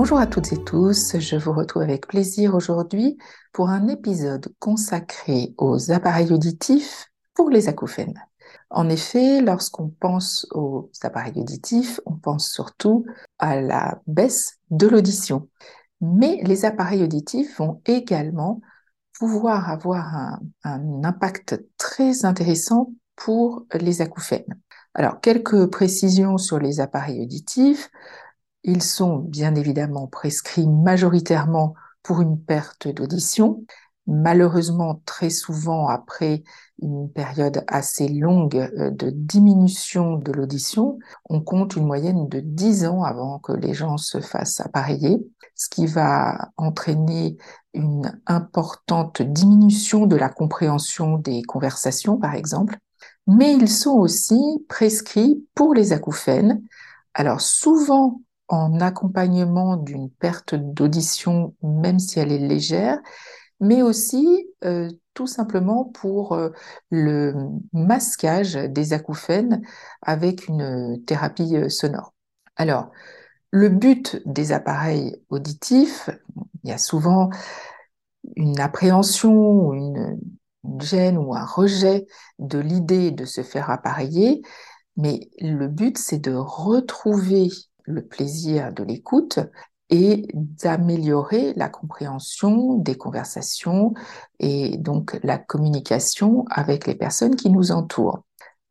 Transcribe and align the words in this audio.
Bonjour 0.00 0.20
à 0.20 0.28
toutes 0.28 0.52
et 0.52 0.62
tous, 0.62 1.18
je 1.18 1.34
vous 1.34 1.52
retrouve 1.52 1.82
avec 1.82 2.06
plaisir 2.06 2.54
aujourd'hui 2.54 3.18
pour 3.52 3.68
un 3.68 3.88
épisode 3.88 4.46
consacré 4.60 5.54
aux 5.58 5.90
appareils 5.90 6.32
auditifs 6.32 7.10
pour 7.34 7.50
les 7.50 7.66
acouphènes. 7.66 8.14
En 8.70 8.88
effet, 8.90 9.40
lorsqu'on 9.40 9.88
pense 9.88 10.46
aux 10.52 10.88
appareils 11.02 11.40
auditifs, 11.40 11.98
on 12.06 12.14
pense 12.14 12.48
surtout 12.48 13.06
à 13.40 13.60
la 13.60 14.00
baisse 14.06 14.60
de 14.70 14.86
l'audition. 14.86 15.48
Mais 16.00 16.42
les 16.44 16.64
appareils 16.64 17.02
auditifs 17.02 17.58
vont 17.58 17.82
également 17.84 18.60
pouvoir 19.18 19.68
avoir 19.68 20.38
un, 20.62 21.02
impact 21.02 21.60
très 21.76 22.24
intéressant 22.24 22.92
pour 23.16 23.66
les 23.74 24.00
acouphènes. 24.00 24.60
Alors, 24.94 25.20
quelques 25.20 25.66
précisions 25.66 26.38
sur 26.38 26.60
les 26.60 26.78
appareils 26.78 27.20
auditifs. 27.20 27.90
Ils 28.64 28.82
sont 28.82 29.18
bien 29.18 29.54
évidemment 29.54 30.06
prescrits 30.06 30.68
majoritairement 30.68 31.74
pour 32.02 32.20
une 32.20 32.40
perte 32.40 32.88
d'audition, 32.88 33.64
malheureusement 34.06 35.02
très 35.04 35.30
souvent 35.30 35.88
après 35.88 36.42
une 36.80 37.10
période 37.12 37.64
assez 37.68 38.08
longue 38.08 38.56
euh, 38.56 38.90
de 38.90 39.10
diminution 39.10 40.16
de 40.16 40.32
l'audition. 40.32 40.98
On 41.28 41.40
compte 41.40 41.76
une 41.76 41.86
moyenne 41.86 42.28
de 42.28 42.40
10 42.40 42.86
ans 42.86 43.02
avant 43.02 43.38
que 43.38 43.52
les 43.52 43.74
gens 43.74 43.98
se 43.98 44.20
fassent 44.20 44.60
appareiller, 44.60 45.18
ce 45.54 45.68
qui 45.68 45.86
va 45.86 46.50
entraîner 46.56 47.36
une 47.74 48.18
importante 48.26 49.22
diminution 49.22 50.06
de 50.06 50.16
la 50.16 50.30
compréhension 50.30 51.18
des 51.18 51.42
conversations, 51.42 52.16
par 52.16 52.34
exemple. 52.34 52.78
Mais 53.26 53.52
ils 53.52 53.68
sont 53.68 53.92
aussi 53.92 54.40
prescrits 54.68 55.44
pour 55.54 55.74
les 55.74 55.92
acouphènes. 55.92 56.62
Alors 57.12 57.42
souvent 57.42 58.22
en 58.48 58.80
accompagnement 58.80 59.76
d'une 59.76 60.10
perte 60.10 60.54
d'audition, 60.54 61.54
même 61.62 61.98
si 61.98 62.18
elle 62.18 62.32
est 62.32 62.38
légère, 62.38 62.98
mais 63.60 63.82
aussi 63.82 64.48
euh, 64.64 64.90
tout 65.14 65.26
simplement 65.26 65.84
pour 65.84 66.32
euh, 66.32 66.50
le 66.90 67.34
masquage 67.72 68.54
des 68.54 68.92
acouphènes 68.92 69.62
avec 70.02 70.48
une 70.48 71.02
thérapie 71.04 71.56
euh, 71.56 71.68
sonore. 71.68 72.14
Alors, 72.56 72.90
le 73.50 73.68
but 73.68 74.22
des 74.26 74.52
appareils 74.52 75.16
auditifs, 75.30 76.10
il 76.62 76.70
y 76.70 76.72
a 76.72 76.78
souvent 76.78 77.30
une 78.36 78.60
appréhension, 78.60 79.72
une, 79.72 80.18
une 80.64 80.80
gêne 80.80 81.16
ou 81.18 81.34
un 81.34 81.44
rejet 81.44 82.06
de 82.38 82.58
l'idée 82.58 83.10
de 83.10 83.24
se 83.24 83.42
faire 83.42 83.70
appareiller, 83.70 84.42
mais 84.96 85.30
le 85.40 85.68
but 85.68 85.98
c'est 85.98 86.18
de 86.18 86.34
retrouver 86.34 87.48
le 87.88 88.06
plaisir 88.06 88.72
de 88.72 88.84
l'écoute 88.84 89.40
et 89.90 90.28
d'améliorer 90.34 91.54
la 91.54 91.68
compréhension 91.68 92.74
des 92.74 92.96
conversations 92.96 93.94
et 94.38 94.76
donc 94.76 95.18
la 95.22 95.38
communication 95.38 96.44
avec 96.50 96.86
les 96.86 96.94
personnes 96.94 97.36
qui 97.36 97.50
nous 97.50 97.72
entourent. 97.72 98.22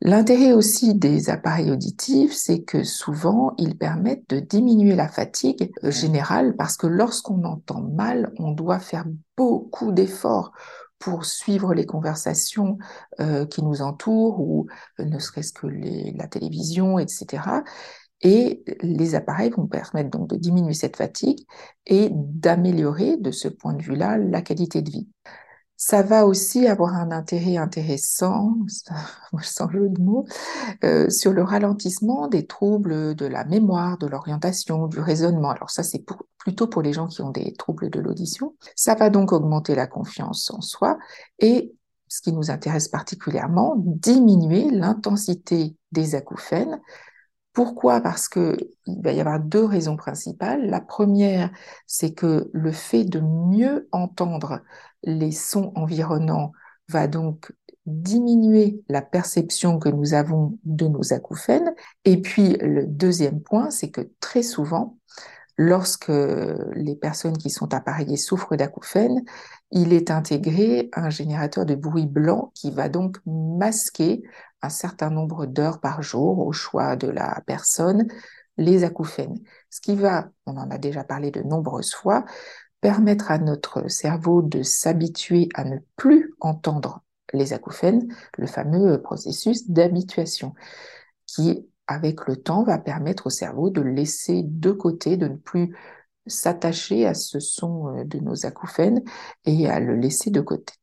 L'intérêt 0.02 0.54
aussi 0.54 0.94
des 0.94 1.32
appareils 1.32 1.72
auditifs, 1.72 2.32
c'est 2.32 2.62
que 2.62 2.84
souvent, 2.84 3.56
ils 3.58 3.76
permettent 3.76 4.30
de 4.30 4.40
diminuer 4.40 4.96
la 4.96 5.08
fatigue 5.08 5.72
générale 5.82 6.56
parce 6.56 6.78
que 6.78 6.86
lorsqu'on 6.86 7.44
entend 7.46 7.82
mal, 7.82 8.32
on 8.38 8.52
doit 8.52 8.80
faire 8.80 9.06
beaucoup 9.36 9.92
d'efforts 9.92 10.52
pour 11.00 11.26
suivre 11.26 11.74
les 11.74 11.86
conversations 11.86 12.78
euh, 13.20 13.46
qui 13.46 13.64
nous 13.64 13.82
entourent 13.82 14.40
ou 14.40 14.68
euh, 15.00 15.06
ne 15.06 15.18
serait-ce 15.18 15.54
que 15.54 15.68
la 15.68 16.28
télévision, 16.28 17.00
etc. 17.00 17.44
Et 18.22 18.64
les 18.82 19.16
appareils 19.16 19.52
vont 19.52 19.68
permettre 19.68 20.10
donc 20.10 20.28
de 20.30 20.36
diminuer 20.36 20.74
cette 20.74 20.98
fatigue 20.98 21.46
et 21.86 22.10
d'améliorer 22.12 23.18
de 23.18 23.32
ce 23.32 23.48
point 23.48 23.74
de 23.74 23.84
vue-là 23.84 24.18
la 24.18 24.42
qualité 24.42 24.82
de 24.82 24.90
vie. 24.90 25.08
Ça 25.80 26.02
va 26.02 26.26
aussi 26.26 26.66
avoir 26.66 26.96
un 26.96 27.12
intérêt 27.12 27.58
intéressant, 27.58 28.56
sans 29.42 29.70
jeu 29.70 29.90
de 29.90 30.02
mots, 30.02 30.26
euh, 30.84 31.08
sur 31.12 31.34
le 31.34 31.44
ralentissement 31.44 32.28
des 32.28 32.48
troubles 32.48 33.14
de 33.14 33.26
la 33.28 33.46
mémoire, 33.46 34.00
de 34.00 34.08
l'orientation, 34.08 34.88
du 34.88 35.00
raisonnement. 35.00 35.52
Alors 35.52 35.70
ça, 35.70 35.84
c'est 35.84 36.04
plutôt 36.40 36.66
pour 36.66 36.82
les 36.82 36.94
gens 36.94 37.08
qui 37.08 37.22
ont 37.22 37.30
des 37.30 37.54
troubles 37.54 37.92
de 37.92 38.00
l'audition. 38.00 38.56
Ça 38.76 38.96
va 38.96 39.12
donc 39.12 39.32
augmenter 39.32 39.76
la 39.76 39.86
confiance 39.86 40.50
en 40.50 40.62
soi 40.62 40.98
et, 41.38 41.72
ce 42.08 42.22
qui 42.22 42.32
nous 42.32 42.50
intéresse 42.50 42.88
particulièrement, 42.88 43.76
diminuer 43.78 44.72
l'intensité 44.72 45.76
des 45.92 46.16
acouphènes 46.16 46.80
pourquoi? 47.58 48.02
Parce 48.02 48.30
que 48.30 48.56
il 48.86 49.02
va 49.02 49.14
y 49.14 49.20
avoir 49.20 49.40
deux 49.40 49.66
raisons 49.66 49.98
principales. 49.98 50.70
La 50.70 50.80
première, 50.80 51.50
c'est 51.88 52.14
que 52.14 52.52
le 52.54 52.72
fait 52.72 53.04
de 53.04 53.20
mieux 53.20 53.90
entendre 53.92 54.62
les 55.02 55.32
sons 55.32 55.72
environnants 55.74 56.52
va 56.88 57.08
donc 57.08 57.52
diminuer 57.88 58.84
la 58.90 59.02
perception 59.02 59.80
que 59.80 59.90
nous 59.90 60.14
avons 60.14 60.60
de 60.66 60.88
nos 60.88 61.14
acouphènes. 61.14 61.74
Et 62.06 62.22
puis 62.22 62.58
le 62.62 62.86
deuxième 62.86 63.42
point, 63.42 63.72
c'est 63.72 63.90
que 63.90 64.08
très 64.20 64.44
souvent, 64.44 65.00
lorsque 65.58 66.10
les 66.10 66.96
personnes 66.96 67.38
qui 67.38 67.50
sont 67.50 67.74
appareillées 67.74 68.18
souffrent 68.18 68.56
d'acouphènes, 68.56 69.24
il 69.72 69.92
est 69.92 70.12
intégré 70.12 70.90
un 70.94 71.10
générateur 71.10 71.66
de 71.66 71.76
bruit 71.76 72.06
blanc 72.06 72.52
qui 72.54 72.72
va 72.72 72.90
donc 72.90 73.18
masquer 73.26 74.24
un 74.62 74.70
certain 74.70 75.10
nombre 75.10 75.46
d'heures 75.46 75.80
par 75.80 76.02
jour 76.02 76.40
au 76.40 76.52
choix 76.52 76.96
de 76.96 77.08
la 77.08 77.42
personne 77.46 78.08
les 78.58 78.84
acouphènes. 78.84 79.38
Ce 79.70 79.82
qui 79.82 79.96
va, 79.96 80.30
on 80.46 80.58
en 80.58 80.70
a 80.70 80.78
déjà 80.78 81.04
parlé 81.04 81.32
de 81.32 81.42
nombreuses 81.42 81.94
fois, 81.94 82.26
permettre 82.82 83.32
à 83.32 83.38
notre 83.38 83.88
cerveau 83.88 84.42
de 84.42 84.64
s'habituer 84.64 85.50
à 85.54 85.64
ne 85.64 85.78
plus 85.96 86.34
entendre 86.40 87.04
les 87.34 87.54
acouphènes, 87.54 88.08
le 88.38 88.48
fameux 88.48 89.02
processus 89.02 89.70
d'habituation, 89.70 90.54
qui, 91.26 91.68
avec 91.88 92.28
le 92.28 92.36
temps, 92.38 92.64
va 92.64 92.78
permettre 92.78 93.28
au 93.28 93.30
cerveau 93.30 93.70
de 93.70 93.82
laisser 93.82 94.44
de 94.44 94.72
côté, 94.72 95.18
de 95.18 95.28
ne 95.28 95.36
plus 95.36 95.76
s'attacher 96.26 97.06
à 97.06 97.14
ce 97.14 97.40
son 97.40 97.88
euh, 97.96 98.04
de 98.04 98.20
nos 98.20 98.46
acouphènes 98.46 99.04
et 99.46 99.70
à 99.70 99.80
le 99.80 99.96
laisser 99.96 100.30
de 100.30 100.42
côté. 100.42 100.74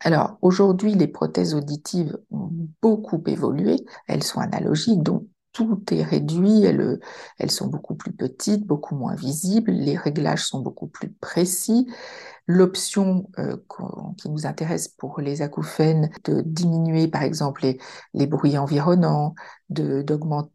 Alors 0.00 0.38
aujourd'hui, 0.40 0.94
les 0.94 1.08
prothèses 1.08 1.54
auditives 1.54 2.18
ont 2.30 2.50
beaucoup 2.80 3.22
évolué. 3.26 3.76
Elles 4.06 4.22
sont 4.22 4.40
analogiques, 4.40 5.02
donc 5.02 5.26
tout 5.52 5.82
est 5.90 6.02
réduit. 6.02 6.64
Elles, 6.64 7.00
elles 7.38 7.50
sont 7.50 7.68
beaucoup 7.68 7.94
plus 7.94 8.12
petites, 8.12 8.66
beaucoup 8.66 8.94
moins 8.94 9.14
visibles. 9.14 9.72
Les 9.72 9.96
réglages 9.96 10.44
sont 10.46 10.60
beaucoup 10.60 10.86
plus 10.86 11.10
précis. 11.10 11.86
L'option 12.46 13.28
euh, 13.38 13.56
qui 14.16 14.28
nous 14.28 14.46
intéresse 14.46 14.88
pour 14.88 15.20
les 15.20 15.40
acouphènes 15.40 16.10
de 16.24 16.40
diminuer 16.40 17.06
par 17.06 17.22
exemple 17.22 17.62
les, 17.62 17.78
les 18.12 18.26
bruits 18.26 18.58
environnants, 18.58 19.34
de, 19.68 20.04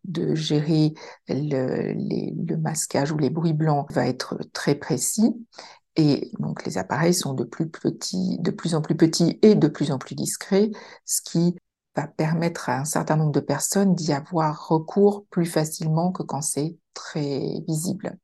de 0.03 0.35
gérer 0.35 0.93
le, 1.29 1.93
le 1.93 2.57
masquage 2.57 3.11
ou 3.13 3.17
les 3.17 3.29
bruits 3.29 3.53
blancs 3.53 3.89
va 3.93 4.07
être 4.07 4.37
très 4.51 4.75
précis. 4.75 5.33
Et 5.95 6.31
donc 6.39 6.65
les 6.65 6.77
appareils 6.77 7.13
sont 7.13 7.33
de 7.33 7.45
plus 7.45 7.69
petits, 7.69 8.37
de 8.39 8.51
plus 8.51 8.75
en 8.75 8.81
plus 8.81 8.95
petits 8.95 9.39
et 9.41 9.55
de 9.55 9.67
plus 9.69 9.91
en 9.91 9.97
plus 9.97 10.15
discrets, 10.15 10.71
ce 11.05 11.21
qui 11.21 11.55
va 11.95 12.07
permettre 12.07 12.69
à 12.69 12.79
un 12.79 12.85
certain 12.85 13.15
nombre 13.15 13.31
de 13.31 13.39
personnes 13.39 13.95
d'y 13.95 14.13
avoir 14.13 14.67
recours 14.67 15.25
plus 15.29 15.45
facilement 15.45 16.11
que 16.11 16.23
quand 16.23 16.41
c'est 16.41 16.77
très 16.93 17.61
visible. 17.67 18.17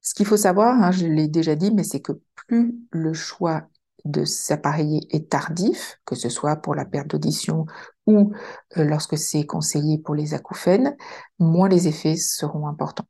Ce 0.00 0.14
qu'il 0.14 0.26
faut 0.26 0.36
savoir, 0.36 0.82
hein, 0.82 0.90
je 0.90 1.06
l'ai 1.06 1.28
déjà 1.28 1.54
dit, 1.54 1.72
mais 1.72 1.84
c'est 1.84 2.00
que 2.00 2.12
plus 2.34 2.74
le 2.90 3.14
choix 3.14 3.68
de 4.04 4.24
s'appareiller 4.24 5.06
est 5.10 5.30
tardif, 5.30 5.98
que 6.04 6.14
ce 6.14 6.28
soit 6.28 6.56
pour 6.56 6.74
la 6.74 6.84
perte 6.84 7.08
d'audition 7.08 7.66
ou 8.06 8.32
euh, 8.76 8.84
lorsque 8.84 9.16
c'est 9.16 9.46
conseillé 9.46 9.98
pour 9.98 10.14
les 10.14 10.34
acouphènes, 10.34 10.94
moins 11.38 11.68
les 11.68 11.88
effets 11.88 12.16
seront 12.16 12.68
importants. 12.68 13.06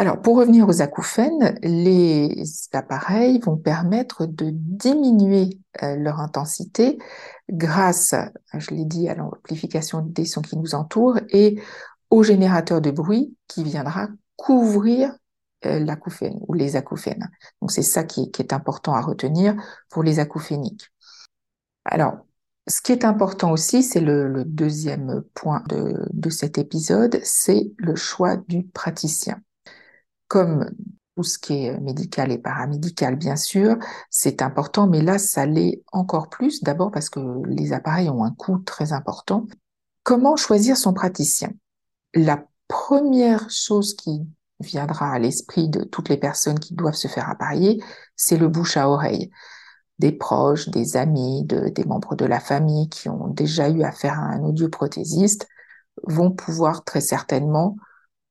Alors, 0.00 0.22
pour 0.22 0.38
revenir 0.38 0.66
aux 0.66 0.80
acouphènes, 0.80 1.58
les 1.62 2.42
appareils 2.72 3.38
vont 3.38 3.58
permettre 3.58 4.24
de 4.24 4.46
diminuer 4.50 5.60
euh, 5.82 5.94
leur 5.96 6.20
intensité 6.20 6.96
grâce, 7.50 8.14
je 8.54 8.70
l'ai 8.70 8.86
dit, 8.86 9.10
à 9.10 9.14
l'amplification 9.14 10.00
des 10.00 10.24
sons 10.24 10.40
qui 10.40 10.56
nous 10.56 10.74
entourent 10.74 11.18
et 11.28 11.60
au 12.08 12.22
générateur 12.22 12.80
de 12.80 12.90
bruit 12.90 13.36
qui 13.46 13.62
viendra 13.62 14.08
couvrir 14.36 15.14
euh, 15.66 15.80
l'acouphène 15.80 16.40
ou 16.48 16.54
les 16.54 16.76
acouphènes. 16.76 17.30
Donc, 17.60 17.70
c'est 17.70 17.82
ça 17.82 18.02
qui, 18.02 18.30
est 18.38 18.54
important 18.54 18.94
à 18.94 19.02
retenir 19.02 19.54
pour 19.90 20.02
les 20.02 20.18
acouphéniques. 20.18 20.90
Alors, 21.84 22.20
ce 22.66 22.80
qui 22.80 22.92
est 22.92 23.04
important 23.04 23.52
aussi, 23.52 23.82
c'est 23.82 24.00
le, 24.00 24.44
deuxième 24.46 25.24
point 25.34 25.62
de 25.68 26.30
cet 26.30 26.56
épisode, 26.56 27.20
c'est 27.22 27.70
le 27.76 27.96
choix 27.96 28.36
du 28.36 28.62
praticien 28.64 29.42
comme 30.30 30.70
tout 31.16 31.24
ce 31.24 31.40
qui 31.40 31.66
est 31.66 31.78
médical 31.80 32.30
et 32.30 32.38
paramédical, 32.38 33.16
bien 33.16 33.34
sûr, 33.34 33.76
c'est 34.10 34.42
important, 34.42 34.86
mais 34.86 35.02
là, 35.02 35.18
ça 35.18 35.44
l'est 35.44 35.82
encore 35.90 36.28
plus, 36.28 36.62
d'abord 36.62 36.92
parce 36.92 37.10
que 37.10 37.20
les 37.48 37.72
appareils 37.72 38.08
ont 38.08 38.22
un 38.22 38.30
coût 38.30 38.58
très 38.58 38.92
important. 38.92 39.46
Comment 40.04 40.36
choisir 40.36 40.76
son 40.76 40.94
praticien? 40.94 41.50
La 42.14 42.46
première 42.68 43.50
chose 43.50 43.94
qui 43.94 44.20
viendra 44.60 45.10
à 45.10 45.18
l'esprit 45.18 45.68
de 45.68 45.82
toutes 45.82 46.08
les 46.08 46.16
personnes 46.16 46.60
qui 46.60 46.74
doivent 46.74 46.94
se 46.94 47.08
faire 47.08 47.28
appareiller, 47.28 47.82
c'est 48.14 48.36
le 48.36 48.46
bouche 48.46 48.76
à 48.76 48.88
oreille. 48.88 49.30
Des 49.98 50.12
proches, 50.12 50.68
des 50.68 50.96
amis, 50.96 51.42
des 51.44 51.84
membres 51.84 52.14
de 52.14 52.24
la 52.24 52.38
famille 52.38 52.88
qui 52.88 53.08
ont 53.08 53.26
déjà 53.26 53.68
eu 53.68 53.82
affaire 53.82 54.20
à 54.20 54.26
un 54.26 54.44
audioprothésiste 54.44 55.48
vont 56.04 56.30
pouvoir 56.30 56.84
très 56.84 57.00
certainement 57.00 57.76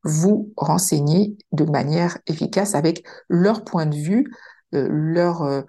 vous 0.04 0.54
renseigner 0.56 1.38
de 1.52 1.66
manière 1.66 2.18
efficace 2.28 2.76
avec 2.76 3.06
leur 3.28 3.64
point 3.64 3.86
de 3.86 3.96
vue, 3.96 4.34
euh, 4.74 4.88
leurs 4.90 5.44
euh, 5.44 5.62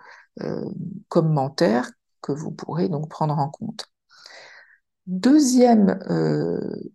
euh, 0.42 0.64
commentaires 1.08 1.90
que 2.22 2.32
vous 2.32 2.50
pourrez 2.50 2.88
donc 2.88 3.08
prendre 3.08 3.38
en 3.38 3.48
compte. 3.48 3.86
Deuxième 5.06 5.98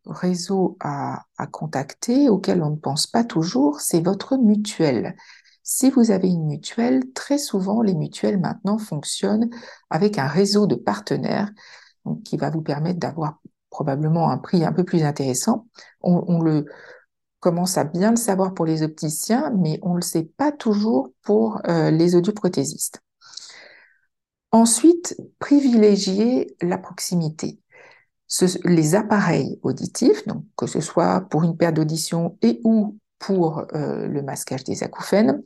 réseau 0.06 0.78
à, 0.80 1.26
à, 1.38 1.48
contacter, 1.48 2.30
auquel 2.30 2.64
on 2.64 2.70
ne 2.70 2.76
pense 2.78 3.08
pas 3.08 3.26
toujours, 3.26 3.82
c'est 3.82 4.00
votre 4.00 4.38
mutuelle. 4.38 5.18
Si 5.64 5.90
vous 5.90 6.12
avez 6.12 6.30
une 6.30 6.46
mutuelle, 6.46 7.12
très 7.14 7.38
souvent 7.38 7.82
les 7.82 7.96
mutuelles 7.96 8.40
maintenant 8.40 8.78
fonctionnent 8.78 9.50
avec 9.90 10.18
un 10.18 10.28
réseau 10.28 10.66
de 10.66 10.76
partenaires 10.76 11.52
donc, 12.06 12.24
qui 12.24 12.38
va 12.38 12.52
vous 12.52 12.62
permettre 12.62 13.00
d'avoir 13.00 13.40
probablement 13.70 14.30
un 14.30 14.38
prix 14.38 14.64
un 14.64 14.72
peu 14.72 14.86
plus 14.86 15.04
intéressant. 15.04 15.68
On, 16.02 16.24
on 16.28 16.42
le 16.42 16.68
commence 17.46 17.78
à 17.78 17.84
bien 17.84 18.10
le 18.10 18.18
savoir 18.18 18.56
pour 18.56 18.66
les 18.66 18.82
opticiens, 18.82 19.54
mais 19.56 19.78
on 19.84 19.92
ne 19.92 19.98
le 19.98 20.02
sait 20.02 20.24
pas 20.24 20.52
toujours 20.52 21.12
pour 21.22 21.62
euh, 21.68 21.92
les 21.92 22.16
audioprothésistes. 22.16 23.04
Ensuite, 24.52 25.16
privilégier 25.38 26.56
la 26.64 26.80
proximité. 26.80 27.60
les 28.64 28.96
appareils 28.96 29.60
auditifs, 29.62 30.26
donc 30.26 30.44
que 30.58 30.66
ce 30.66 30.82
soit 30.82 31.22
pour 31.30 31.44
une 31.44 31.56
perte 31.56 31.76
d'audition 31.76 32.36
et 32.42 32.62
ou 32.64 32.98
pour 33.20 33.68
euh, 33.76 34.08
le 34.08 34.24
masquage 34.24 34.64
des 34.64 34.82
acouphènes, 34.82 35.44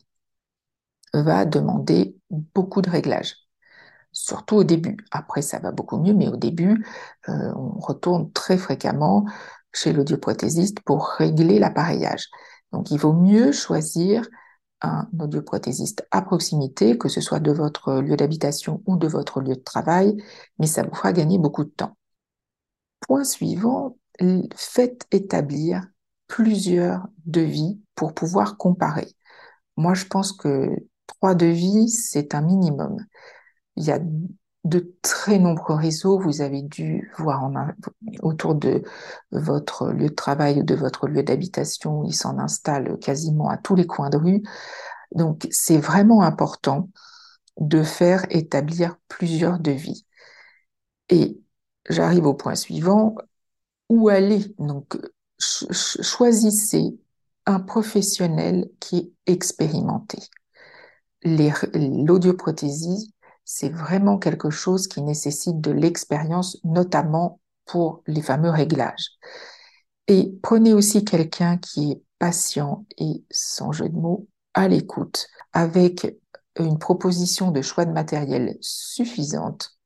va 1.13 1.43
demander 1.43 2.15
beaucoup 2.29 2.81
de 2.81 2.89
réglages 2.89 3.35
surtout 4.11 4.57
au 4.57 4.63
début. 4.63 4.97
Après, 5.11 5.41
ça 5.41 5.59
va 5.59 5.71
beaucoup 5.71 5.97
mieux, 5.97 6.13
mais 6.13 6.27
au 6.27 6.35
début, 6.35 6.85
euh, 7.29 7.53
on 7.55 7.79
retourne 7.79 8.31
très 8.31 8.57
fréquemment 8.57 9.25
chez 9.73 9.93
l'audioprothésiste 9.93 10.79
pour 10.81 11.07
régler 11.07 11.59
l'appareillage. 11.59 12.27
Donc, 12.71 12.91
il 12.91 12.99
vaut 12.99 13.13
mieux 13.13 13.51
choisir 13.51 14.27
un 14.81 15.07
audioprothésiste 15.19 16.07
à 16.11 16.21
proximité, 16.21 16.97
que 16.97 17.09
ce 17.09 17.21
soit 17.21 17.39
de 17.39 17.51
votre 17.51 17.95
lieu 17.95 18.15
d'habitation 18.15 18.81
ou 18.85 18.95
de 18.95 19.07
votre 19.07 19.41
lieu 19.41 19.55
de 19.55 19.61
travail, 19.61 20.15
mais 20.57 20.67
ça 20.67 20.83
vous 20.83 20.95
fera 20.95 21.11
gagner 21.13 21.37
beaucoup 21.37 21.63
de 21.63 21.69
temps. 21.69 21.97
Point 23.01 23.23
suivant, 23.23 23.97
faites 24.55 25.05
établir 25.11 25.85
plusieurs 26.27 27.07
devis 27.25 27.79
pour 27.95 28.13
pouvoir 28.13 28.57
comparer. 28.57 29.07
Moi, 29.77 29.93
je 29.93 30.05
pense 30.05 30.31
que 30.31 30.69
trois 31.07 31.35
devis, 31.35 31.89
c'est 31.89 32.35
un 32.35 32.41
minimum. 32.41 32.97
Il 33.75 33.85
y 33.85 33.91
a 33.91 33.99
de 34.63 34.93
très 35.01 35.39
nombreux 35.39 35.75
réseaux. 35.75 36.19
Vous 36.19 36.41
avez 36.41 36.61
dû 36.61 37.11
voir 37.17 37.43
en, 37.43 37.53
autour 38.21 38.55
de 38.55 38.83
votre 39.31 39.89
lieu 39.91 40.09
de 40.09 40.13
travail 40.13 40.59
ou 40.59 40.63
de 40.63 40.75
votre 40.75 41.07
lieu 41.07 41.23
d'habitation. 41.23 42.03
Ils 42.03 42.15
s'en 42.15 42.37
installent 42.39 42.97
quasiment 42.99 43.49
à 43.49 43.57
tous 43.57 43.75
les 43.75 43.87
coins 43.87 44.09
de 44.09 44.17
rue. 44.17 44.43
Donc, 45.13 45.47
c'est 45.51 45.77
vraiment 45.77 46.21
important 46.21 46.89
de 47.57 47.83
faire 47.83 48.25
établir 48.29 48.97
plusieurs 49.07 49.59
devis. 49.59 50.05
Et 51.09 51.39
j'arrive 51.89 52.25
au 52.25 52.33
point 52.33 52.55
suivant. 52.55 53.15
Où 53.89 54.09
aller? 54.09 54.53
Donc, 54.59 54.97
choisissez 55.39 56.99
un 57.45 57.59
professionnel 57.59 58.69
qui 58.79 58.97
est 59.25 59.33
expérimenté. 59.33 60.19
L'audioprothésie, 61.23 63.13
c'est 63.51 63.69
vraiment 63.69 64.19
quelque 64.19 64.51
chose 64.51 64.87
qui 64.87 65.01
nécessite 65.01 65.59
de 65.59 65.71
l'expérience, 65.71 66.59
notamment 66.63 67.39
pour 67.65 68.03
les 68.05 68.21
fameux 68.21 68.51
réglages. 68.51 69.17
Et 70.07 70.31
prenez 70.43 70.71
aussi 70.71 71.03
quelqu'un 71.03 71.57
qui 71.57 71.93
est 71.93 72.03
patient 72.19 72.85
et, 72.99 73.23
sans 73.31 73.71
jeu 73.71 73.89
de 73.89 73.95
mots, 73.95 74.27
à 74.53 74.67
l'écoute, 74.67 75.25
avec 75.51 76.15
une 76.59 76.77
proposition 76.77 77.49
de 77.49 77.63
choix 77.63 77.85
de 77.85 77.91
matériel 77.91 78.55
suffisante. 78.61 79.78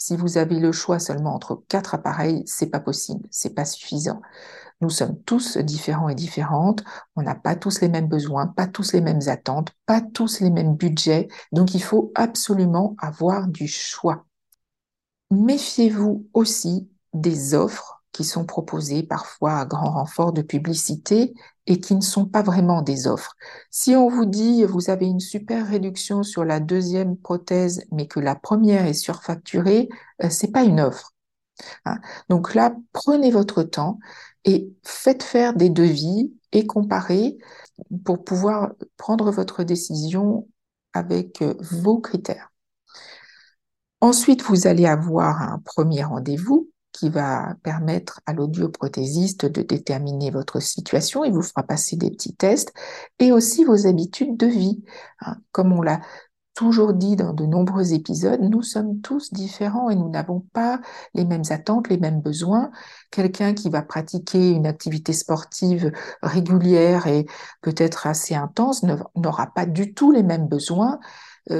Si 0.00 0.16
vous 0.16 0.38
avez 0.38 0.58
le 0.58 0.72
choix 0.72 0.98
seulement 0.98 1.34
entre 1.34 1.62
quatre 1.68 1.94
appareils, 1.94 2.42
c'est 2.46 2.70
pas 2.70 2.80
possible, 2.80 3.28
c'est 3.30 3.54
pas 3.54 3.66
suffisant. 3.66 4.22
Nous 4.80 4.88
sommes 4.88 5.22
tous 5.24 5.58
différents 5.58 6.08
et 6.08 6.14
différentes. 6.14 6.82
On 7.16 7.22
n'a 7.22 7.34
pas 7.34 7.54
tous 7.54 7.82
les 7.82 7.88
mêmes 7.88 8.08
besoins, 8.08 8.46
pas 8.46 8.66
tous 8.66 8.94
les 8.94 9.02
mêmes 9.02 9.20
attentes, 9.26 9.72
pas 9.84 10.00
tous 10.00 10.40
les 10.40 10.50
mêmes 10.50 10.74
budgets. 10.74 11.28
Donc, 11.52 11.74
il 11.74 11.82
faut 11.82 12.12
absolument 12.14 12.96
avoir 12.98 13.46
du 13.46 13.68
choix. 13.68 14.24
Méfiez-vous 15.30 16.26
aussi 16.32 16.88
des 17.12 17.54
offres 17.54 17.99
qui 18.12 18.24
sont 18.24 18.44
proposées 18.44 19.02
parfois 19.02 19.58
à 19.58 19.64
grand 19.64 19.90
renfort 19.90 20.32
de 20.32 20.42
publicité 20.42 21.34
et 21.66 21.80
qui 21.80 21.94
ne 21.94 22.00
sont 22.00 22.26
pas 22.26 22.42
vraiment 22.42 22.82
des 22.82 23.06
offres. 23.06 23.34
Si 23.70 23.94
on 23.94 24.08
vous 24.08 24.26
dit 24.26 24.64
vous 24.64 24.90
avez 24.90 25.06
une 25.06 25.20
super 25.20 25.68
réduction 25.68 26.22
sur 26.22 26.44
la 26.44 26.60
deuxième 26.60 27.16
prothèse 27.16 27.84
mais 27.92 28.06
que 28.06 28.20
la 28.20 28.34
première 28.34 28.86
est 28.86 28.94
surfacturée, 28.94 29.88
euh, 30.22 30.28
c'est 30.30 30.50
pas 30.50 30.64
une 30.64 30.80
offre. 30.80 31.12
Hein. 31.84 31.98
Donc 32.28 32.54
là, 32.54 32.74
prenez 32.92 33.30
votre 33.30 33.62
temps 33.62 33.98
et 34.44 34.72
faites 34.84 35.22
faire 35.22 35.54
des 35.54 35.70
devis 35.70 36.32
et 36.52 36.66
comparez 36.66 37.38
pour 38.04 38.24
pouvoir 38.24 38.72
prendre 38.96 39.30
votre 39.30 39.62
décision 39.62 40.48
avec 40.92 41.42
euh, 41.42 41.54
vos 41.60 41.98
critères. 42.00 42.50
Ensuite, 44.00 44.42
vous 44.42 44.66
allez 44.66 44.86
avoir 44.86 45.42
un 45.42 45.58
premier 45.58 46.02
rendez-vous 46.02 46.69
qui 46.92 47.08
va 47.08 47.54
permettre 47.62 48.20
à 48.26 48.32
l'audioprothésiste 48.32 49.46
de 49.46 49.62
déterminer 49.62 50.30
votre 50.30 50.60
situation. 50.60 51.24
Il 51.24 51.32
vous 51.32 51.42
fera 51.42 51.62
passer 51.62 51.96
des 51.96 52.10
petits 52.10 52.34
tests 52.34 52.72
et 53.18 53.32
aussi 53.32 53.64
vos 53.64 53.86
habitudes 53.86 54.36
de 54.36 54.46
vie. 54.46 54.82
Hein. 55.20 55.36
Comme 55.52 55.72
on 55.72 55.82
l'a 55.82 56.00
toujours 56.54 56.92
dit 56.92 57.16
dans 57.16 57.32
de 57.32 57.46
nombreux 57.46 57.94
épisodes, 57.94 58.40
nous 58.42 58.62
sommes 58.62 59.00
tous 59.00 59.32
différents 59.32 59.88
et 59.88 59.96
nous 59.96 60.10
n'avons 60.10 60.40
pas 60.52 60.80
les 61.14 61.24
mêmes 61.24 61.44
attentes, 61.48 61.88
les 61.88 61.96
mêmes 61.96 62.20
besoins. 62.20 62.70
Quelqu'un 63.10 63.54
qui 63.54 63.70
va 63.70 63.82
pratiquer 63.82 64.50
une 64.50 64.66
activité 64.66 65.12
sportive 65.12 65.90
régulière 66.22 67.06
et 67.06 67.24
peut-être 67.62 68.06
assez 68.06 68.34
intense 68.34 68.84
n'aura 69.16 69.46
pas 69.46 69.64
du 69.64 69.94
tout 69.94 70.12
les 70.12 70.22
mêmes 70.22 70.48
besoins 70.48 70.98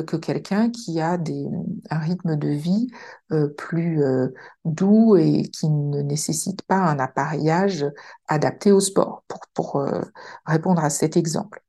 que 0.03 0.17
quelqu'un 0.17 0.71
qui 0.71 1.01
a 1.01 1.19
des, 1.19 1.47
un 1.91 1.99
rythme 1.99 2.37
de 2.37 2.49
vie 2.49 2.89
euh, 3.33 3.49
plus 3.49 4.03
euh, 4.03 4.29
doux 4.65 5.17
et 5.17 5.43
qui 5.43 5.69
ne 5.69 6.03
nécessite 6.03 6.63
pas 6.63 6.79
un 6.79 6.99
appareillage 6.99 7.87
adapté 8.29 8.73
au 8.73 8.81
sport, 8.81 9.25
pour, 9.29 9.41
pour 9.55 9.87
répondre 10.47 10.85
à 10.85 10.91
cet 10.91 11.17
exemple. 11.17 11.63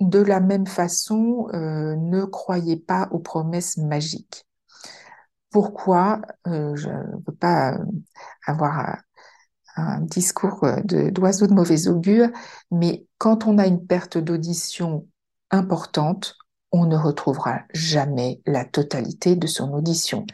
De 0.00 0.18
la 0.18 0.40
même 0.40 0.66
façon, 0.66 1.48
euh, 1.54 1.94
ne 1.96 2.24
croyez 2.24 2.76
pas 2.76 3.08
aux 3.12 3.20
promesses 3.20 3.76
magiques. 3.76 4.44
Pourquoi 5.50 6.20
euh, 6.48 6.74
Je 6.74 6.88
ne 6.88 7.16
veux 7.26 7.34
pas 7.38 7.74
euh, 7.74 7.84
avoir 8.46 8.98
un, 9.76 10.00
discours 10.00 10.66
d'oiseau 10.84 11.46
de, 11.46 11.54
mauvais 11.54 11.88
augure, 11.88 12.28
mais 12.70 13.06
quand 13.18 13.46
on 13.46 13.58
a 13.58 13.66
une 13.66 13.86
perte 13.86 14.18
d'audition 14.18 15.06
importante, 15.50 16.36
on 16.74 16.86
ne 16.86 16.96
retrouvera 16.96 17.60
jamais 17.72 18.42
la 18.46 18.64
totalité 18.64 19.36
de 19.36 19.46
son 19.46 19.72
audition. 19.72 20.26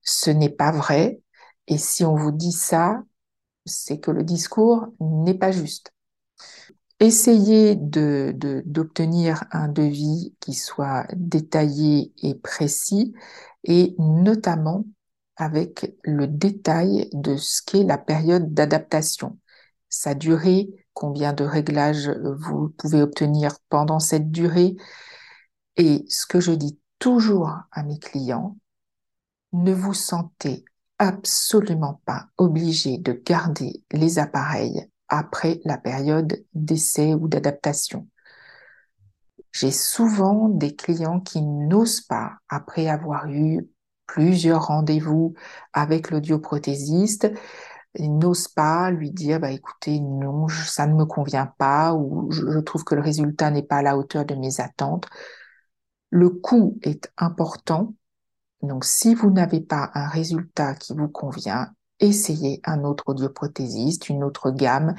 Ce 0.00 0.30
n'est 0.30 0.48
pas 0.48 0.72
vrai, 0.72 1.20
et 1.66 1.76
si 1.76 2.06
on 2.06 2.16
vous 2.16 2.32
dit 2.32 2.52
ça, 2.52 3.02
c'est 3.66 4.00
que 4.00 4.10
le 4.10 4.24
discours 4.24 4.86
n'est 4.98 5.36
pas 5.36 5.50
juste. 5.50 5.92
Essayez 7.00 7.76
d'obtenir 7.76 9.44
un 9.52 9.68
devis 9.68 10.34
qui 10.40 10.54
soit 10.54 11.06
détaillé 11.14 12.14
et 12.22 12.34
précis 12.34 13.12
et 13.62 13.94
notamment 13.98 14.86
avec 15.36 15.94
le 16.02 16.26
détail 16.26 17.10
de 17.12 17.36
ce 17.36 17.60
qu'est 17.60 17.84
la 17.84 17.98
période 17.98 18.54
d'adaptation, 18.54 19.38
sa 19.90 20.14
durée, 20.14 20.70
combien 20.94 21.34
de 21.34 21.44
réglages 21.44 22.08
vous 22.08 22.70
pouvez 22.70 23.02
obtenir 23.02 23.58
pendant 23.68 24.00
cette 24.00 24.30
durée. 24.30 24.74
Et 25.78 26.04
ce 26.08 26.26
que 26.26 26.40
je 26.40 26.52
dis 26.52 26.78
toujours 26.98 27.56
à 27.72 27.82
mes 27.82 27.98
clients, 27.98 28.56
ne 29.52 29.72
vous 29.72 29.94
sentez 29.94 30.64
absolument 30.98 32.02
pas 32.04 32.26
obligé 32.36 32.98
de 32.98 33.12
garder 33.12 33.84
les 33.92 34.18
appareils 34.18 34.90
après 35.08 35.60
la 35.64 35.78
période 35.78 36.44
d'essai 36.52 37.14
ou 37.14 37.28
d'adaptation. 37.28 38.08
J'ai 39.52 39.70
souvent 39.70 40.48
des 40.48 40.74
clients 40.74 41.20
qui 41.20 41.40
n'osent 41.42 42.02
pas, 42.02 42.38
après 42.48 42.88
avoir 42.88 43.26
eu 43.28 43.66
plusieurs 44.06 44.66
rendez-vous 44.66 45.34
avec 45.72 46.10
l'audioprothésiste, 46.10 47.30
n'ose 47.98 48.48
pas 48.48 48.90
lui 48.90 49.10
dire, 49.10 49.40
bah, 49.40 49.50
écoutez, 49.50 50.00
non, 50.00 50.48
ça 50.48 50.86
ne 50.86 50.94
me 50.94 51.04
convient 51.04 51.46
pas 51.58 51.94
ou 51.94 52.30
je, 52.30 52.60
trouve 52.60 52.84
que 52.84 52.94
le 52.94 53.00
résultat 53.00 53.50
n'est 53.50 53.62
pas 53.62 53.76
à 53.76 53.82
la 53.82 53.96
hauteur 53.96 54.24
de 54.24 54.34
mes 54.34 54.60
attentes. 54.60 55.06
Le 56.10 56.30
coût 56.30 56.78
est 56.82 57.10
important. 57.16 57.94
Donc, 58.62 58.84
si 58.84 59.14
vous 59.14 59.30
n'avez 59.30 59.60
pas 59.60 59.90
un 59.94 60.08
résultat 60.08 60.74
qui 60.74 60.94
vous 60.94 61.08
convient, 61.08 61.70
essayez 62.00 62.60
un 62.64 62.84
autre 62.84 63.04
audioprothésiste, 63.08 64.08
une 64.08 64.24
autre 64.24 64.50
gamme, 64.50 64.94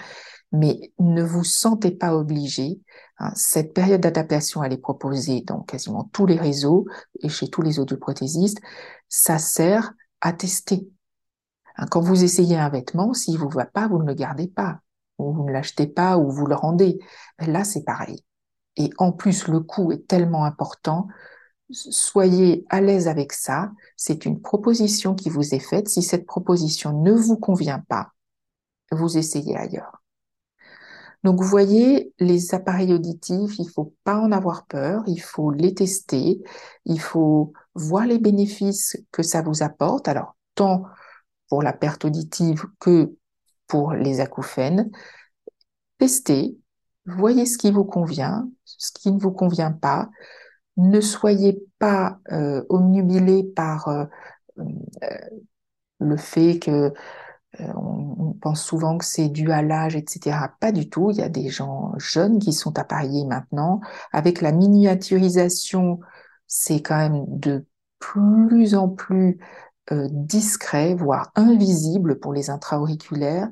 mais 0.51 0.91
ne 0.99 1.23
vous 1.23 1.43
sentez 1.43 1.91
pas 1.91 2.15
obligé. 2.15 2.79
Hein. 3.19 3.31
Cette 3.35 3.73
période 3.73 4.01
d'adaptation, 4.01 4.63
elle 4.63 4.73
est 4.73 4.77
proposée 4.77 5.41
dans 5.41 5.61
quasiment 5.61 6.09
tous 6.13 6.25
les 6.25 6.37
réseaux 6.37 6.85
et 7.21 7.29
chez 7.29 7.49
tous 7.49 7.61
les 7.61 7.79
audioprothésistes. 7.79 8.59
Ça 9.07 9.37
sert 9.37 9.93
à 10.21 10.33
tester. 10.33 10.89
Hein, 11.77 11.85
quand 11.89 12.01
vous 12.01 12.23
essayez 12.23 12.57
un 12.57 12.69
vêtement, 12.69 13.13
s'il 13.13 13.37
vous 13.37 13.49
va 13.49 13.65
pas, 13.65 13.87
vous 13.87 13.99
ne 13.99 14.07
le 14.07 14.13
gardez 14.13 14.47
pas, 14.47 14.79
ou 15.17 15.33
vous 15.33 15.45
ne 15.45 15.51
l'achetez 15.51 15.87
pas, 15.87 16.17
ou 16.17 16.31
vous 16.31 16.45
le 16.45 16.55
rendez. 16.55 16.99
Là, 17.39 17.63
c'est 17.63 17.83
pareil. 17.83 18.23
Et 18.77 18.89
en 18.97 19.11
plus, 19.11 19.47
le 19.47 19.59
coût 19.59 19.91
est 19.91 20.07
tellement 20.07 20.45
important. 20.45 21.07
Soyez 21.71 22.65
à 22.69 22.81
l'aise 22.81 23.07
avec 23.07 23.33
ça. 23.33 23.71
C'est 23.95 24.25
une 24.25 24.41
proposition 24.41 25.15
qui 25.15 25.29
vous 25.29 25.53
est 25.53 25.59
faite. 25.59 25.89
Si 25.89 26.01
cette 26.01 26.25
proposition 26.25 27.01
ne 27.01 27.11
vous 27.11 27.37
convient 27.37 27.83
pas, 27.87 28.11
vous 28.91 29.17
essayez 29.17 29.55
ailleurs. 29.55 30.01
Donc, 31.23 31.41
vous 31.41 31.47
voyez, 31.47 32.13
les 32.19 32.53
appareils 32.55 32.93
auditifs, 32.93 33.59
il 33.59 33.69
faut 33.69 33.93
pas 34.05 34.17
en 34.17 34.31
avoir 34.31 34.65
peur, 34.67 35.03
il 35.05 35.19
faut 35.19 35.51
les 35.51 35.73
tester, 35.73 36.41
il 36.85 36.99
faut 37.01 37.51
voir 37.75 38.05
les 38.05 38.19
bénéfices 38.19 38.97
que 39.11 39.21
ça 39.21 39.41
vous 39.41 39.61
apporte. 39.61 40.07
Alors, 40.07 40.37
tant 40.55 40.85
pour 41.49 41.61
la 41.61 41.73
perte 41.73 42.05
auditive 42.05 42.63
que 42.79 43.13
pour 43.67 43.93
les 43.93 44.21
acouphènes. 44.21 44.89
Testez, 45.97 46.57
voyez 47.17 47.45
ce 47.45 47.57
qui 47.57 47.71
vous 47.71 47.85
convient, 47.85 48.49
ce 48.65 48.91
qui 48.91 49.11
ne 49.11 49.19
vous 49.19 49.31
convient 49.31 49.71
pas. 49.71 50.09
Ne 50.77 51.01
soyez 51.01 51.61
pas 51.79 52.19
euh, 52.31 52.63
omnubilé 52.69 53.43
par 53.43 53.87
euh, 53.89 54.05
euh, 54.59 55.17
le 55.99 56.17
fait 56.17 56.59
que 56.59 56.93
on, 57.59 58.33
pense 58.41 58.63
souvent 58.63 58.97
que 58.97 59.05
c'est 59.05 59.27
dû 59.27 59.51
à 59.51 59.61
l'âge, 59.61 59.95
etc. 59.95 60.37
Pas 60.59 60.71
du 60.71 60.89
tout. 60.89 61.11
Il 61.11 61.17
y 61.17 61.21
a 61.21 61.29
des 61.29 61.49
gens 61.49 61.93
jeunes 61.97 62.39
qui 62.39 62.53
sont 62.53 62.77
appareillés 62.79 63.25
maintenant. 63.25 63.81
Avec 64.13 64.41
la 64.41 64.51
miniaturisation, 64.51 65.99
c'est 66.47 66.81
quand 66.81 66.97
même 66.97 67.25
de 67.27 67.65
plus 67.99 68.75
en 68.75 68.87
plus 68.87 69.39
euh, 69.91 70.07
discret, 70.11 70.93
voire 70.93 71.31
invisible 71.35 72.19
pour 72.19 72.33
les 72.33 72.49
intra-auriculaires. 72.49 73.49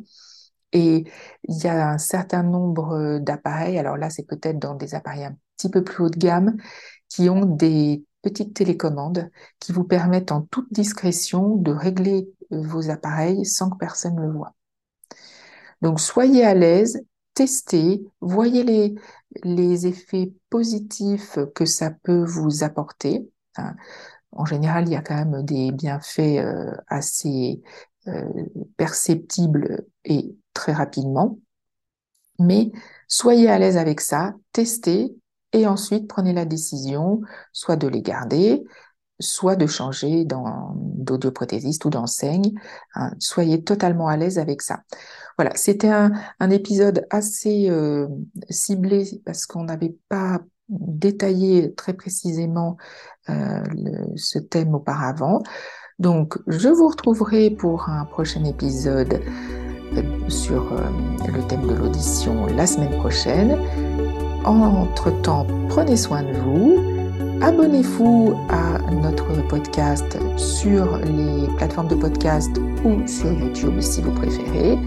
Et 0.73 1.05
il 1.47 1.57
y 1.63 1.67
a 1.67 1.91
un 1.91 1.97
certain 1.97 2.43
nombre 2.43 3.19
d'appareils, 3.19 3.77
alors 3.77 3.97
là 3.97 4.09
c'est 4.09 4.27
peut-être 4.27 4.59
dans 4.59 4.75
des 4.75 4.95
appareils 4.95 5.25
un 5.25 5.35
petit 5.55 5.69
peu 5.69 5.83
plus 5.83 6.03
haut 6.03 6.09
de 6.09 6.17
gamme, 6.17 6.57
qui 7.09 7.29
ont 7.29 7.45
des 7.45 8.03
petites 8.21 8.53
télécommandes 8.53 9.29
qui 9.59 9.71
vous 9.71 9.85
permettent 9.85 10.31
en 10.31 10.41
toute 10.41 10.71
discrétion 10.73 11.55
de 11.55 11.71
régler 11.71 12.29
euh, 12.51 12.61
vos 12.61 12.89
appareils 12.89 13.45
sans 13.45 13.69
que 13.69 13.77
personne 13.77 14.15
ne 14.15 14.21
le 14.21 14.31
voit. 14.31 14.53
Donc 15.81 15.99
soyez 15.99 16.43
à 16.43 16.53
l'aise, 16.53 17.01
testez, 17.33 18.03
voyez 18.19 18.63
les, 18.63 18.95
les 19.43 19.87
effets 19.87 20.33
positifs 20.49 21.37
que 21.55 21.65
ça 21.65 21.91
peut 21.91 22.23
vous 22.23 22.63
apporter. 22.63 23.29
En 24.31 24.45
général, 24.45 24.87
il 24.87 24.91
y 24.91 24.95
a 24.95 25.01
quand 25.01 25.15
même 25.15 25.43
des 25.43 25.71
bienfaits 25.71 26.39
euh, 26.39 26.71
assez 26.87 27.61
euh, 28.07 28.23
perceptibles 28.77 29.85
et 30.05 30.35
très 30.53 30.73
rapidement. 30.73 31.39
Mais 32.39 32.71
soyez 33.07 33.49
à 33.49 33.57
l'aise 33.57 33.77
avec 33.77 34.01
ça, 34.01 34.33
testez 34.51 35.15
et 35.53 35.67
ensuite 35.67 36.07
prenez 36.07 36.33
la 36.33 36.45
décision 36.45 37.21
soit 37.51 37.75
de 37.77 37.87
les 37.87 38.01
garder, 38.01 38.63
soit 39.19 39.55
de 39.55 39.65
changer 39.65 40.25
d'audioprothésiste 40.25 41.85
ou 41.85 41.89
d'enseigne. 41.89 42.53
Hein. 42.95 43.11
soyez 43.19 43.63
totalement 43.63 44.07
à 44.07 44.17
l'aise 44.17 44.37
avec 44.37 44.61
ça. 44.61 44.81
Voilà, 45.37 45.55
c'était 45.55 45.89
un, 45.89 46.11
épisode 46.49 47.05
assez 47.09 47.69
euh, 47.69 48.07
ciblé 48.49 49.21
parce 49.25 49.45
qu'on 49.45 49.63
n'avait 49.63 49.95
pas 50.09 50.39
détaillé 50.69 51.73
très 51.75 51.93
précisément 51.93 52.77
euh, 53.29 53.63
ce 54.15 54.39
thème 54.39 54.75
auparavant. 54.75 55.43
Donc, 55.99 56.37
je 56.45 56.69
vous 56.69 56.89
retrouverai 56.89 57.49
pour 57.49 57.89
un 57.89 58.05
prochain 58.05 58.43
épisode 58.43 59.19
euh, 59.95 60.01
sur 60.27 60.71
euh, 60.71 60.81
le 61.25 61.41
thème 61.47 61.65
de 61.65 61.73
l'audition 61.73 62.45
la 62.55 62.67
semaine 62.67 62.95
prochaine. 62.99 63.57
Entre-temps, 64.45 65.47
prenez 65.69 65.97
soin 65.97 66.21
de 66.21 66.33
vous. 66.33 66.77
Abonnez-vous 67.41 68.35
à 68.49 68.77
notre 68.91 69.25
podcast 69.47 70.19
sur 70.37 70.97
les 70.97 71.47
plateformes 71.57 71.87
de 71.87 71.95
podcast 71.95 72.51
ou 72.85 73.07
sur 73.07 73.31
YouTube 73.31 73.79
si 73.79 74.01
vous 74.03 74.11
préférez 74.11 74.77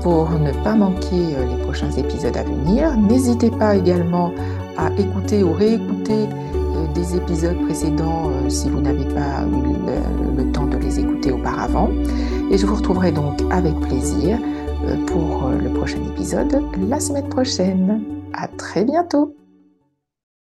pour 0.00 0.30
ne 0.30 0.52
pas 0.62 0.76
manquer 0.76 1.34
les 1.48 1.62
prochains 1.64 1.90
épisodes 1.90 2.36
à 2.36 2.44
venir. 2.44 2.96
N'hésitez 2.96 3.50
pas 3.50 3.74
également 3.74 4.32
à 4.76 4.90
écouter 4.96 5.42
ou 5.42 5.52
réécouter 5.52 6.26
euh, 6.26 6.59
des 6.94 7.16
épisodes 7.16 7.60
précédents 7.62 8.30
euh, 8.30 8.48
si 8.48 8.68
vous 8.68 8.80
n'avez 8.80 9.04
pas 9.04 9.44
eu 9.46 10.36
le, 10.36 10.52
temps 10.52 10.66
de 10.66 10.76
les 10.76 10.98
écouter 10.98 11.32
auparavant. 11.32 11.90
Et 12.50 12.58
je 12.58 12.66
vous 12.66 12.74
retrouverai 12.74 13.12
donc 13.12 13.40
avec 13.50 13.78
plaisir 13.80 14.38
euh, 14.86 14.96
pour 15.06 15.48
le 15.50 15.70
prochain 15.70 15.98
épisode 16.12 16.62
la 16.88 17.00
semaine 17.00 17.28
prochaine. 17.28 18.02
À 18.32 18.48
très 18.48 18.84
bientôt! 18.84 19.34